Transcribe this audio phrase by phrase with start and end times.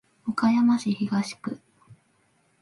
[0.27, 1.59] 岡山市東区